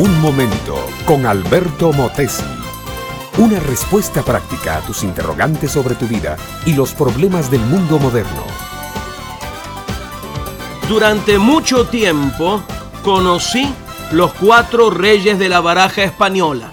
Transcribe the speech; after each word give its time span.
Un 0.00 0.18
momento 0.22 0.82
con 1.04 1.26
Alberto 1.26 1.92
Motesi. 1.92 2.42
Una 3.36 3.60
respuesta 3.60 4.22
práctica 4.22 4.78
a 4.78 4.80
tus 4.80 5.02
interrogantes 5.02 5.72
sobre 5.72 5.94
tu 5.94 6.06
vida 6.06 6.38
y 6.64 6.72
los 6.72 6.94
problemas 6.94 7.50
del 7.50 7.60
mundo 7.60 7.98
moderno. 7.98 8.42
Durante 10.88 11.36
mucho 11.36 11.86
tiempo 11.88 12.62
conocí 13.04 13.70
los 14.12 14.32
cuatro 14.32 14.88
reyes 14.88 15.38
de 15.38 15.50
la 15.50 15.60
baraja 15.60 16.02
española. 16.02 16.72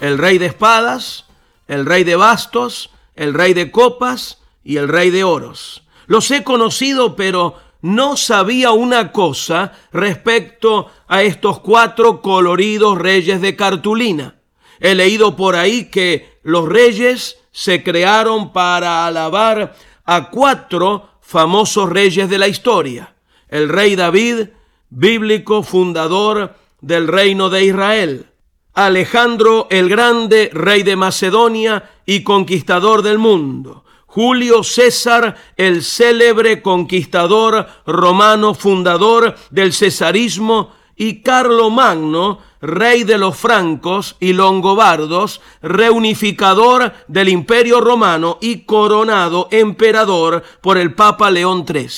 El 0.00 0.18
rey 0.18 0.38
de 0.38 0.46
espadas, 0.46 1.26
el 1.68 1.86
rey 1.86 2.02
de 2.02 2.16
bastos, 2.16 2.90
el 3.14 3.34
rey 3.34 3.54
de 3.54 3.70
copas 3.70 4.38
y 4.64 4.78
el 4.78 4.88
rey 4.88 5.10
de 5.10 5.22
oros. 5.22 5.84
Los 6.08 6.28
he 6.32 6.42
conocido, 6.42 7.14
pero 7.14 7.54
no 7.84 8.16
sabía 8.16 8.70
una 8.70 9.12
cosa 9.12 9.72
respecto 9.92 10.90
a 11.06 11.22
estos 11.22 11.60
cuatro 11.60 12.22
coloridos 12.22 12.96
reyes 12.96 13.42
de 13.42 13.56
cartulina. 13.56 14.36
He 14.80 14.94
leído 14.94 15.36
por 15.36 15.54
ahí 15.54 15.90
que 15.90 16.38
los 16.44 16.66
reyes 16.66 17.36
se 17.52 17.82
crearon 17.82 18.54
para 18.54 19.06
alabar 19.06 19.76
a 20.06 20.30
cuatro 20.30 21.10
famosos 21.20 21.90
reyes 21.90 22.30
de 22.30 22.38
la 22.38 22.48
historia. 22.48 23.16
El 23.50 23.68
rey 23.68 23.96
David, 23.96 24.48
bíblico 24.88 25.62
fundador 25.62 26.54
del 26.80 27.06
reino 27.06 27.50
de 27.50 27.66
Israel. 27.66 28.26
Alejandro 28.72 29.66
el 29.70 29.90
Grande, 29.90 30.48
rey 30.54 30.84
de 30.84 30.96
Macedonia 30.96 31.90
y 32.06 32.22
conquistador 32.22 33.02
del 33.02 33.18
mundo. 33.18 33.84
Julio 34.14 34.62
César, 34.62 35.34
el 35.56 35.82
célebre 35.82 36.62
conquistador 36.62 37.66
romano 37.84 38.54
fundador 38.54 39.34
del 39.50 39.72
cesarismo, 39.72 40.70
y 40.94 41.20
Carlo 41.22 41.68
Magno, 41.68 42.38
rey 42.60 43.02
de 43.02 43.18
los 43.18 43.36
francos 43.36 44.14
y 44.20 44.32
longobardos, 44.32 45.40
reunificador 45.62 46.92
del 47.08 47.28
imperio 47.28 47.80
romano 47.80 48.38
y 48.40 48.60
coronado 48.60 49.48
emperador 49.50 50.44
por 50.60 50.78
el 50.78 50.94
Papa 50.94 51.32
León 51.32 51.64
III. 51.68 51.88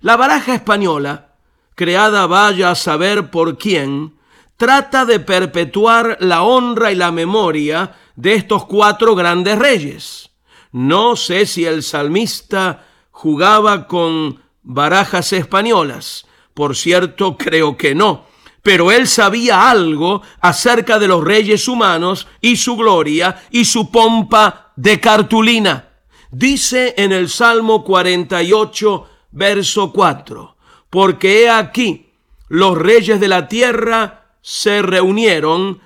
La 0.00 0.16
baraja 0.16 0.54
española, 0.54 1.32
creada 1.74 2.28
vaya 2.28 2.70
a 2.70 2.76
saber 2.76 3.32
por 3.32 3.58
quién, 3.58 4.14
trata 4.56 5.04
de 5.04 5.18
perpetuar 5.18 6.18
la 6.20 6.44
honra 6.44 6.92
y 6.92 6.94
la 6.94 7.10
memoria 7.10 7.96
de 8.14 8.34
estos 8.34 8.64
cuatro 8.66 9.16
grandes 9.16 9.58
reyes. 9.58 10.31
No 10.72 11.16
sé 11.16 11.46
si 11.46 11.64
el 11.64 11.82
salmista 11.82 12.86
jugaba 13.10 13.86
con 13.86 14.42
barajas 14.62 15.32
españolas. 15.32 16.26
Por 16.54 16.76
cierto, 16.76 17.36
creo 17.36 17.76
que 17.76 17.94
no. 17.94 18.26
Pero 18.62 18.90
él 18.92 19.06
sabía 19.08 19.70
algo 19.70 20.22
acerca 20.40 20.98
de 20.98 21.08
los 21.08 21.22
reyes 21.22 21.68
humanos 21.68 22.26
y 22.40 22.56
su 22.56 22.76
gloria 22.76 23.42
y 23.50 23.64
su 23.64 23.90
pompa 23.90 24.72
de 24.76 25.00
cartulina. 25.00 25.88
Dice 26.30 26.94
en 26.96 27.12
el 27.12 27.28
Salmo 27.28 27.84
48, 27.84 29.06
verso 29.32 29.92
4, 29.92 30.56
porque 30.88 31.42
he 31.42 31.50
aquí, 31.50 32.10
los 32.48 32.78
reyes 32.78 33.20
de 33.20 33.28
la 33.28 33.48
tierra 33.48 34.36
se 34.40 34.80
reunieron, 34.80 35.80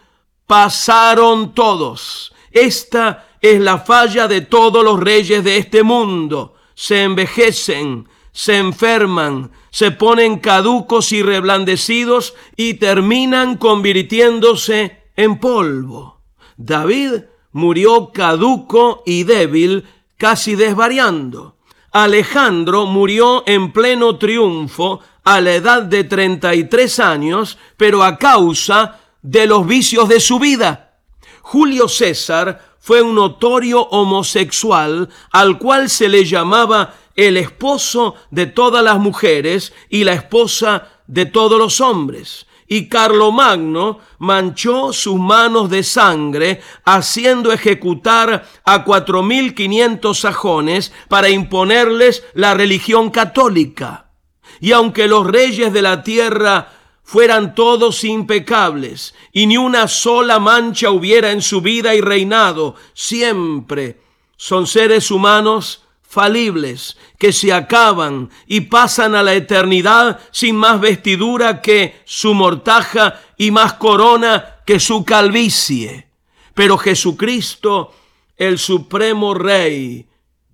pasaron 0.47 1.55
todos. 1.55 2.33
Esta 2.53 3.26
es 3.41 3.61
la 3.61 3.79
falla 3.79 4.29
de 4.29 4.41
todos 4.41 4.85
los 4.85 5.01
reyes 5.01 5.45
de 5.45 5.59
este 5.59 5.83
mundo. 5.83 6.55
Se 6.75 7.03
envejecen, 7.03 8.09
se 8.33 8.59
enferman, 8.59 9.51
se 9.71 9.91
ponen 9.91 10.39
caducos 10.39 11.13
y 11.13 11.23
reblandecidos 11.23 12.35
y 12.57 12.75
terminan 12.75 13.57
convirtiéndose 13.57 15.05
en 15.17 15.39
polvo. 15.39 16.21
David 16.57 17.25
murió 17.53 18.11
caduco 18.13 19.03
y 19.07 19.25
débil, 19.25 19.85
casi 20.17 20.55
desvariando. 20.55 21.57
Alejandro 21.93 22.85
murió 22.85 23.43
en 23.47 23.73
pleno 23.73 24.19
triunfo 24.19 25.01
a 25.25 25.41
la 25.41 25.55
edad 25.55 25.83
de 25.83 26.05
33 26.05 27.01
años, 27.01 27.59
pero 27.77 28.05
a 28.05 28.19
causa 28.19 29.01
de 29.23 29.47
los 29.47 29.67
vicios 29.67 30.09
de 30.09 30.21
su 30.21 30.39
vida. 30.39 30.99
Julio 31.41 31.89
César 31.89 32.66
fue 32.87 33.03
un 33.03 33.17
notorio 33.17 33.83
homosexual 33.83 35.09
al 35.33 35.59
cual 35.59 35.91
se 35.91 36.09
le 36.09 36.25
llamaba 36.25 36.95
el 37.17 37.37
esposo 37.37 38.15
de 38.31 38.47
todas 38.47 38.85
las 38.85 39.01
mujeres 39.01 39.73
y 39.91 40.05
la 40.05 40.13
esposa 40.13 40.87
de 41.09 41.27
todos 41.27 41.59
los 41.59 41.81
hombres. 41.81 42.47
Y 42.69 42.89
Carlomagno 42.89 43.99
manchó 44.19 44.93
sus 44.93 45.17
manos 45.17 45.69
de 45.69 45.83
sangre, 45.83 46.61
haciendo 46.85 47.51
ejecutar 47.51 48.47
a 48.65 48.85
cuatro 48.85 49.21
mil 49.25 49.53
quinientos 49.53 50.21
sajones 50.21 50.93
para 51.09 51.29
imponerles 51.29 52.23
la 52.35 52.55
religión 52.55 53.11
católica. 53.11 54.13
Y 54.61 54.71
aunque 54.71 55.09
los 55.09 55.27
reyes 55.27 55.73
de 55.73 55.83
la 55.83 56.05
tierra 56.05 56.76
fueran 57.07 57.55
todos 57.55 58.03
impecables 58.03 59.15
y 59.33 59.47
ni 59.47 59.57
una 59.57 59.87
sola 59.87 60.41
mancha 60.41 60.91
hubiera 60.91 61.31
en 61.31 61.41
su 61.41 61.61
vida 61.61 61.95
y 61.95 62.01
reinado, 62.01 62.75
siempre 62.95 64.01
son 64.37 64.67
seres 64.67 65.13
humanos 65.13 65.85
falibles 66.03 66.97
que 67.17 67.33
se 67.33 67.53
acaban 67.53 68.31
y 68.49 68.63
pasan 68.63 69.15
a 69.15 69.23
la 69.23 69.35
eternidad 69.35 70.19
sin 70.33 70.57
más 70.57 70.81
vestidura 70.81 71.63
que 71.63 72.03
su 72.05 72.35
mortaja 72.35 73.21
y 73.39 73.53
más 73.53 73.75
corona 73.75 74.57
que 74.67 74.81
su 74.81 75.05
calvicie. 75.05 76.09
Pero 76.55 76.77
Jesucristo, 76.77 77.95
el 78.37 78.59
supremo 78.59 79.33
Rey, 79.33 80.07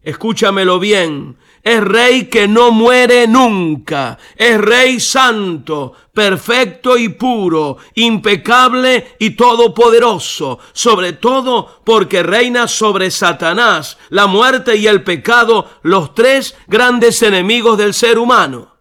escúchamelo 0.03 0.79
bien, 0.79 1.37
es 1.63 1.81
rey 1.81 2.25
que 2.25 2.49
no 2.49 2.73
muere 2.73 3.29
nunca, 3.29 4.19
es 4.37 4.61
rey 4.61 4.99
santo, 4.99 5.93
perfecto 6.13 6.97
y 6.97 7.11
puro, 7.11 7.77
impecable 7.95 9.15
y 9.21 9.31
todopoderoso, 9.31 10.59
sobre 10.73 11.13
todo 11.13 11.83
porque 11.85 12.25
reina 12.25 12.67
sobre 12.67 13.13
Satanás, 13.13 13.97
la 14.11 14.27
muerte 14.27 14.77
y 14.77 14.89
el 14.89 15.05
pecado, 15.05 15.71
los 15.83 16.15
tres 16.15 16.57
grandes 16.67 17.23
enemigos 17.23 17.79
del 17.79 17.95
ser 17.95 18.19
humano. 18.19 18.77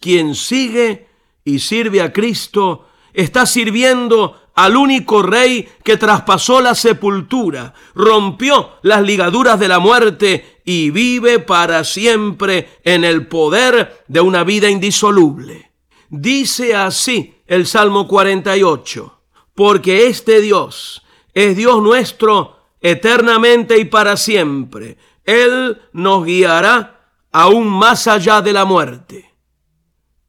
Quien 0.00 0.34
sigue 0.34 1.08
y 1.44 1.58
sirve 1.58 2.00
a 2.00 2.12
Cristo 2.12 2.86
está 3.12 3.44
sirviendo 3.44 4.45
al 4.56 4.74
único 4.74 5.22
rey 5.22 5.68
que 5.84 5.98
traspasó 5.98 6.62
la 6.62 6.74
sepultura, 6.74 7.74
rompió 7.94 8.72
las 8.82 9.02
ligaduras 9.02 9.60
de 9.60 9.68
la 9.68 9.78
muerte 9.78 10.60
y 10.64 10.90
vive 10.90 11.38
para 11.38 11.84
siempre 11.84 12.80
en 12.82 13.04
el 13.04 13.26
poder 13.28 14.02
de 14.08 14.20
una 14.20 14.44
vida 14.44 14.70
indisoluble. 14.70 15.72
Dice 16.08 16.74
así 16.74 17.34
el 17.46 17.66
Salmo 17.66 18.08
48, 18.08 19.20
porque 19.54 20.06
este 20.06 20.40
Dios 20.40 21.02
es 21.34 21.54
Dios 21.54 21.82
nuestro 21.82 22.56
eternamente 22.80 23.78
y 23.78 23.84
para 23.84 24.16
siempre. 24.16 24.96
Él 25.24 25.82
nos 25.92 26.24
guiará 26.24 27.10
aún 27.30 27.68
más 27.68 28.06
allá 28.06 28.40
de 28.40 28.54
la 28.54 28.64
muerte. 28.64 29.34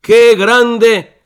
Qué 0.02 0.36
grande 0.36 1.22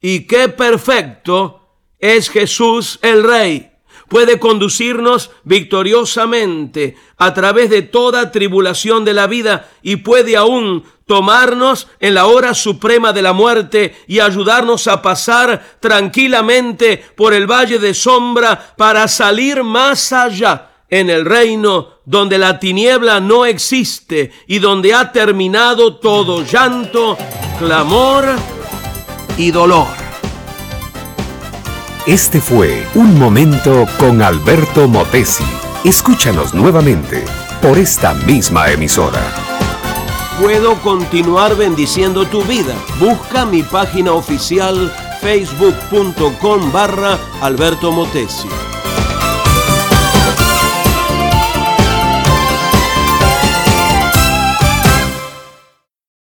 y 0.00 0.26
qué 0.26 0.48
perfecto 0.48 1.59
es 2.00 2.30
Jesús 2.30 2.98
el 3.02 3.22
Rey. 3.22 3.70
Puede 4.08 4.40
conducirnos 4.40 5.30
victoriosamente 5.44 6.96
a 7.16 7.32
través 7.32 7.70
de 7.70 7.82
toda 7.82 8.32
tribulación 8.32 9.04
de 9.04 9.14
la 9.14 9.28
vida 9.28 9.68
y 9.82 9.96
puede 9.96 10.36
aún 10.36 10.84
tomarnos 11.06 11.86
en 12.00 12.14
la 12.14 12.26
hora 12.26 12.54
suprema 12.54 13.12
de 13.12 13.22
la 13.22 13.32
muerte 13.32 13.94
y 14.08 14.18
ayudarnos 14.18 14.88
a 14.88 15.00
pasar 15.00 15.78
tranquilamente 15.78 17.04
por 17.16 17.34
el 17.34 17.48
valle 17.48 17.78
de 17.78 17.94
sombra 17.94 18.74
para 18.76 19.06
salir 19.06 19.62
más 19.62 20.12
allá 20.12 20.70
en 20.88 21.08
el 21.08 21.24
reino 21.24 22.00
donde 22.04 22.36
la 22.36 22.58
tiniebla 22.58 23.20
no 23.20 23.46
existe 23.46 24.32
y 24.48 24.58
donde 24.58 24.92
ha 24.92 25.12
terminado 25.12 25.96
todo 25.96 26.44
llanto, 26.44 27.16
clamor 27.58 28.24
y 29.38 29.52
dolor. 29.52 29.99
Este 32.06 32.40
fue 32.40 32.86
Un 32.94 33.18
Momento 33.18 33.86
con 33.98 34.22
Alberto 34.22 34.88
Motesi. 34.88 35.44
Escúchanos 35.84 36.54
nuevamente 36.54 37.26
por 37.60 37.76
esta 37.76 38.14
misma 38.14 38.70
emisora. 38.70 39.20
Puedo 40.40 40.76
continuar 40.80 41.56
bendiciendo 41.56 42.24
tu 42.24 42.42
vida. 42.44 42.74
Busca 42.98 43.44
mi 43.44 43.62
página 43.62 44.12
oficial 44.12 44.90
facebook.com 45.20 46.72
barra 46.72 47.18
Alberto 47.42 47.92
Motesi. 47.92 48.48